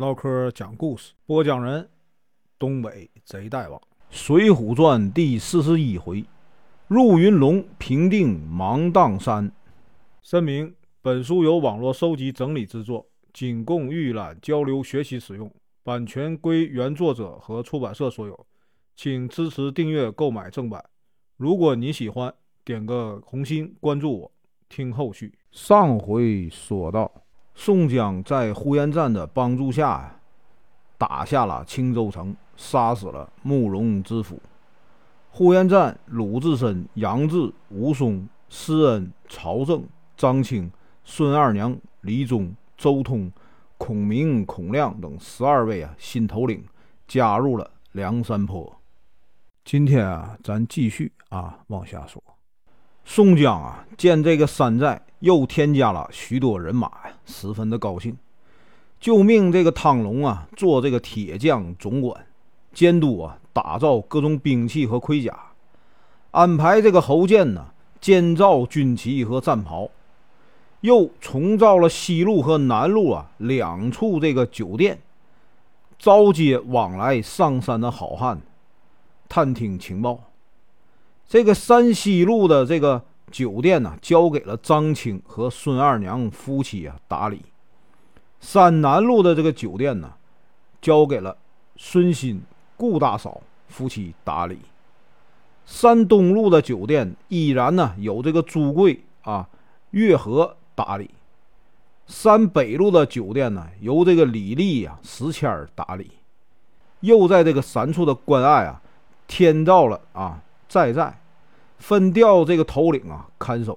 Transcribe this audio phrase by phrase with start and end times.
[0.00, 1.86] 唠嗑讲故事，播讲人：
[2.58, 6.24] 东北贼大王，《水浒传》第四十一回：
[6.88, 9.52] 入云龙，平定芒砀山。
[10.22, 15.52] 声明：本书由网络收集整理制作，仅供预览、交流、学习使用，
[15.82, 18.46] 版权归原作者和出版社所有，
[18.96, 20.82] 请支持订阅、购买正版。
[21.36, 22.32] 如果你喜欢，
[22.64, 24.32] 点个红心，关注我，
[24.66, 25.34] 听后续。
[25.50, 27.12] 上回说到。
[27.62, 30.16] 宋江在呼延赞的帮助下呀，
[30.96, 34.40] 打下了青州城，杀死了慕容知府。
[35.28, 39.84] 呼延赞、鲁智深、杨志、武松、施恩、曹正、
[40.16, 40.72] 张青、
[41.04, 43.30] 孙二娘、李忠、周通、
[43.76, 46.64] 孔明、孔亮等十二位啊新头领
[47.06, 48.74] 加入了梁山泊。
[49.66, 52.22] 今天啊，咱继续啊往下说。
[53.12, 58.16] 宋江啊，见这个山寨又添加了许多人马呀，十分的高兴，
[59.00, 62.24] 就命这个汤龙啊做这个铁匠总管，
[62.72, 65.36] 监督啊打造各种兵器和盔甲，
[66.30, 69.90] 安排这个侯健呢监造军旗和战袍，
[70.82, 75.00] 又重造了西路和南路啊两处这个酒店，
[75.98, 78.40] 招接往来上山的好汉，
[79.28, 80.20] 探听情报。
[81.28, 87.38] 这个山西路的这个酒店呢，交给了张青和孙二娘夫妻啊打理；
[88.40, 90.12] 山南路的这个酒店呢，
[90.82, 91.36] 交给了
[91.76, 92.42] 孙新、
[92.76, 94.56] 顾大嫂夫妻打理；
[95.64, 99.48] 山东路的酒店依然呢由这个朱贵啊、
[99.90, 101.06] 月和打理；
[102.06, 106.06] 山北路的酒店呢由这个李丽呀、石谦打理；
[107.00, 108.82] 又在这个三处的关隘啊，
[109.28, 111.16] 添造了啊寨寨。
[111.80, 113.76] 分调这个头领啊看守。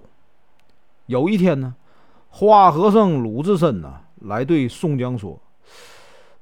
[1.08, 1.74] 有一天呢，
[2.30, 5.40] 花和尚鲁智深呢来对宋江说：“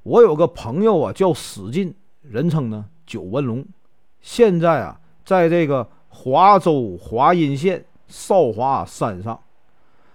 [0.03, 3.65] 我有个朋友啊叫史进，人称呢九纹龙，
[4.21, 9.39] 现在啊在这个华州华阴县少华山上，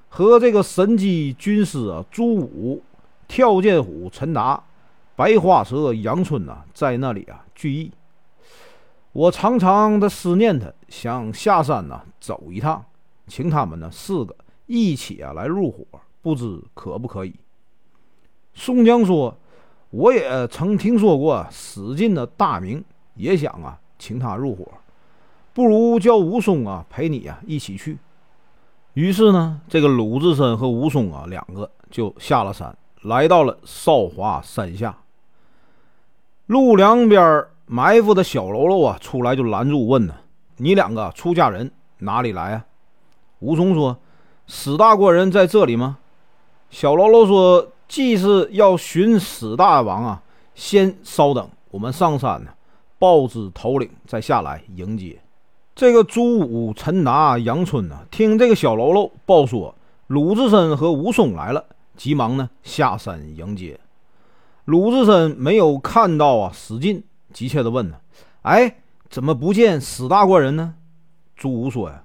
[0.08, 2.82] 和这个神机军师啊朱武、
[3.26, 4.62] 跳涧虎陈达、
[5.14, 7.90] 白花蛇杨春呐在那里啊聚义。”
[9.16, 12.84] 我常常的思念他，想下山呢走一趟，
[13.26, 15.86] 请他们呢四个一起啊来入伙，
[16.20, 17.34] 不知可不可以？
[18.52, 19.34] 宋江说
[19.88, 22.84] ：“我也曾听说过史进的大名，
[23.14, 24.70] 也想啊请他入伙，
[25.54, 27.96] 不如叫武松啊陪你啊一起去。”
[28.92, 34.98] 于是呢，这个鲁智深和武松啊两个就下了山，来到了少华山下，
[36.44, 40.14] 路两边埋伏的小喽啰啊，出来就拦住问呢
[40.58, 42.64] ：“你两个出家人哪里来啊？”
[43.40, 43.98] 武松说
[44.46, 45.98] ：“史大官人在这里吗？”
[46.70, 50.22] 小喽啰说：“既是要寻史大王啊，
[50.54, 52.50] 先稍等，我们上山呢，
[53.00, 55.20] 报知头领再下来迎接。”
[55.74, 59.74] 这个朱武、陈达、杨春呢，听这个小喽啰报说
[60.06, 61.64] 鲁智深和武松来了，
[61.96, 63.78] 急忙呢下山迎接。
[64.64, 67.02] 鲁智深没有看到啊史进。
[67.36, 67.98] 急切地问呢，
[68.40, 68.76] 哎，
[69.10, 70.72] 怎么不见史大官人呢？
[71.36, 72.02] 朱武说呀，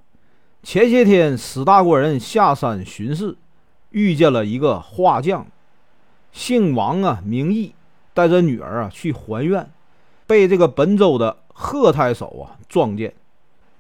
[0.62, 3.38] 前些天史大官人下山巡视，
[3.92, 5.48] 遇见了一个画匠，
[6.34, 7.74] 姓王啊，名义，
[8.14, 9.72] 带着女儿啊去还愿，
[10.28, 13.14] 被这个本州的贺太守啊撞见。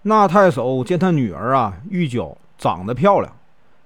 [0.03, 3.35] 那太守见他女儿啊玉娇长得漂亮，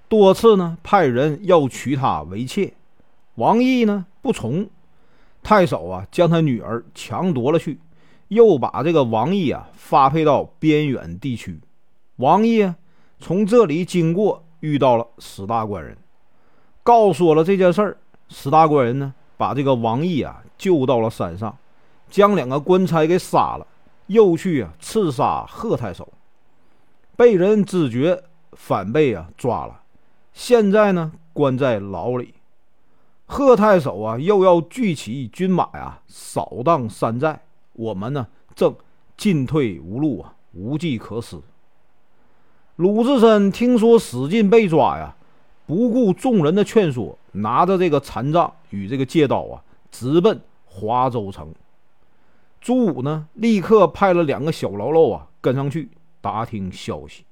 [0.08, 2.74] 多次呢派人要娶她为妾，
[3.34, 4.70] 王毅呢不从。
[5.46, 7.80] 太守啊，将他女儿强夺了去，
[8.30, 11.62] 又把这个王毅啊发配到边远地区。
[12.16, 12.76] 王毅啊
[13.20, 15.96] 从这里经过，遇到了史大官人，
[16.82, 17.98] 告诉了这件事儿。
[18.28, 21.56] 史大官人呢，把这个王毅啊救到了山上，
[22.10, 23.68] 将两个官差给杀了，
[24.08, 26.12] 又去啊刺杀贺太守，
[27.16, 28.24] 被人知觉，
[28.54, 29.82] 反被啊抓了，
[30.34, 32.34] 现在呢关在牢里。
[33.28, 37.42] 贺太守啊，又要聚起军马呀，扫荡山寨。
[37.74, 38.74] 我们呢，正
[39.18, 41.42] 进退无路啊，无计可施。
[42.76, 45.16] 鲁智深听说史进被抓呀，
[45.66, 51.52] 不顾众人的劝说，拿着这个禅杖与这个戒刀啊，直奔华州城。
[52.62, 55.90] 朱武呢，立刻派了两个小喽啰啊，跟上去
[56.22, 57.26] 打听消息。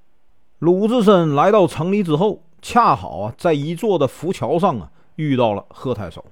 [0.59, 4.89] 鲁智深来到城里之后，恰好啊，在一座的浮桥上啊。
[5.15, 6.25] 遇到了贺太守，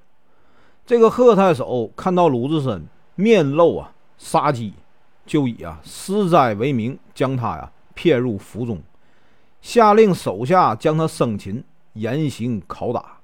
[0.84, 4.72] 这个贺太守看到鲁智深面露啊杀机，
[5.24, 8.80] 就以啊施灾为名，将他呀骗入府中，
[9.60, 11.62] 下令手下将他生擒，
[11.94, 13.18] 严刑拷打，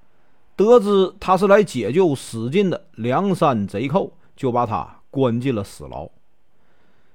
[0.54, 6.08] 得知他是来解救死尽的梁山贼寇，就把他关进了死牢。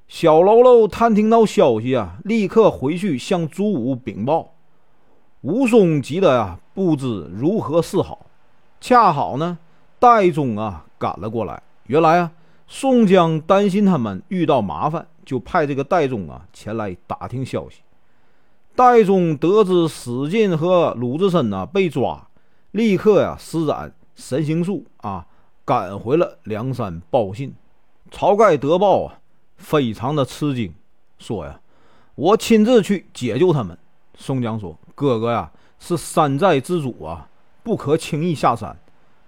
[0.07, 4.53] 小喽喽探听到消息啊，立刻回去向朱武禀报。
[5.41, 8.25] 武松急得呀，不知如何是好。
[8.83, 9.57] 恰好呢，
[9.97, 11.63] 戴宗啊赶了过来。
[11.87, 12.29] 原来啊，
[12.67, 17.77] 宋江担心他们遇到麻烦，就派这个戴宗啊前来打听消息。
[18.75, 22.27] 戴宗得知史进和鲁智深呐被抓，
[22.71, 25.25] 立刻呀施展神行术啊，
[25.63, 27.55] 赶回了梁山报信。
[28.11, 29.19] 晁盖得报啊，
[29.55, 30.73] 非常的吃惊，
[31.19, 31.57] 说呀
[32.15, 33.77] ：“我亲自去解救他们。”
[34.19, 34.77] 宋江说。
[34.93, 35.49] 哥哥呀，
[35.79, 37.29] 是山寨之主啊，
[37.63, 38.77] 不可轻易下山。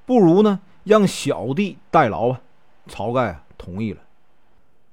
[0.05, 2.41] 不如呢，让小弟代劳吧。
[2.87, 4.01] 晁盖同意了。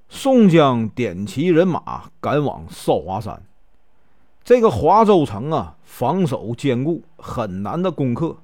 [0.09, 3.43] 宋江点齐人马，赶往少华山。
[4.45, 8.37] 这个华州城啊，防守坚固，很难的攻克。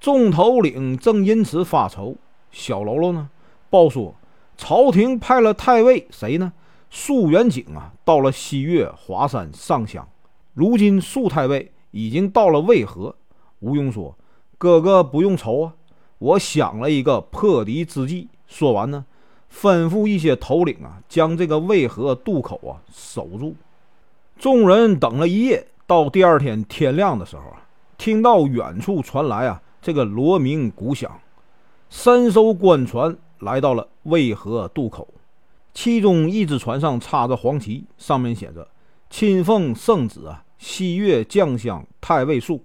[0.00, 2.16] 众头领正因此发愁。
[2.50, 3.30] 小喽啰呢，
[3.70, 4.14] 报说
[4.56, 6.52] 朝廷派了太尉谁呢？
[6.90, 10.06] 苏元景啊，到了西岳华山上香。
[10.54, 13.14] 如今素太尉已经到了渭河，
[13.62, 14.14] 吴用说
[14.58, 15.72] ：“哥哥不用愁啊，
[16.18, 19.06] 我想了一个破敌之计。”说完呢，
[19.50, 23.54] 吩咐一些头领啊，将这个渭河渡口啊守住。
[24.38, 27.64] 众人等了一夜，到第二天天亮的时候啊，
[27.96, 31.20] 听到远处传来啊这个锣鸣鼓响，
[31.88, 35.06] 三艘官船来到了渭河渡口，
[35.72, 38.66] 其中一只船上插着黄旗，上面写着。
[39.08, 42.64] 亲奉圣旨啊，西岳将相太尉数。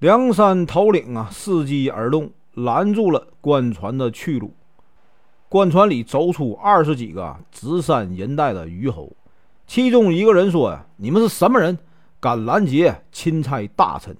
[0.00, 4.52] 梁山头领啊，伺机而动，拦住了官船的去路。
[5.48, 9.10] 官船里走出二十几个紫衫银带的虞侯，
[9.66, 11.78] 其中一个人说：“呀，你们是什么人，
[12.20, 14.14] 敢拦截钦差大臣？”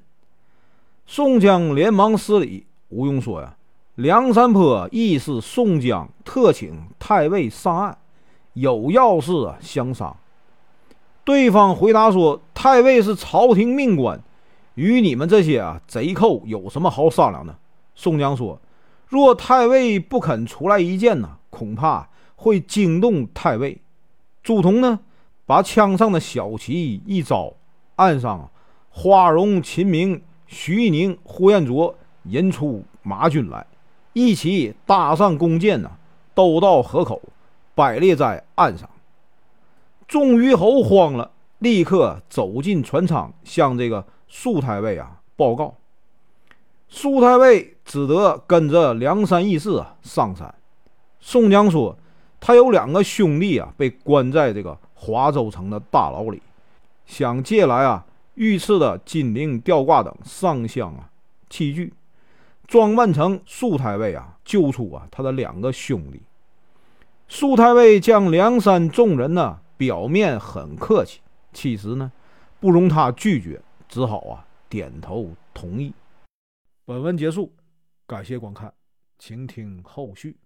[1.05, 2.64] 宋江连忙施礼。
[2.88, 3.55] 吴用说：“呀，
[3.96, 7.99] 梁山坡亦是宋江特请太尉上岸，
[8.55, 10.17] 有要事相商。”
[11.22, 14.19] 对方回答说：“太尉是朝廷命官，
[14.76, 17.55] 与你们这些啊贼寇有什么好商量的？”
[17.94, 18.58] 宋江说
[19.08, 23.78] ：“若太尉不肯出来一见呢，恐怕会惊动太尉。”
[24.43, 25.00] 朱仝呢，
[25.44, 27.55] 把枪上的小旗一招，
[27.96, 28.49] 岸上
[28.90, 33.67] 花荣、秦明、徐一宁、呼延灼引出马军来，
[34.12, 35.90] 一起搭上弓箭呢，
[36.34, 37.20] 都到河口，
[37.75, 38.88] 摆列在岸上。
[40.06, 45.75] 众虞侯慌了，立刻走进船舱，向这个苏太尉啊报告。
[46.88, 50.55] 苏太尉只得跟着梁山义士啊上山。
[51.20, 51.97] 宋江说
[52.38, 56.43] ：“他有两个兄弟啊，被关在这个华州城的大牢里，
[57.06, 58.05] 想借来啊
[58.35, 61.08] 御赐的金铃、吊挂等上香啊
[61.49, 61.93] 器具，
[62.67, 66.20] 装扮成苏太尉啊，救出啊他的两个兄弟。”
[67.29, 69.61] 苏太尉将梁山众人呢。
[69.79, 71.20] 表面很客气，
[71.56, 72.12] 其实呢，
[72.61, 73.58] 不容他拒绝，
[73.88, 75.91] 只好啊点头同意。
[76.85, 77.50] 本文结束，
[78.06, 78.70] 感谢观看，
[79.19, 80.37] 请听后续。